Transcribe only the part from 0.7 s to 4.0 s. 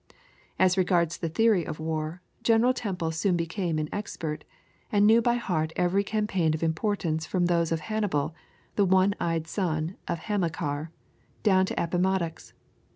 regards the theory of war, General Temple soon became an